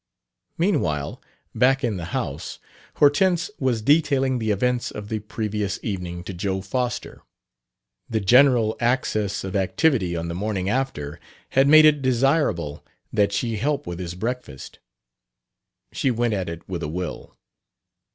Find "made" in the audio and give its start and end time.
11.67-11.85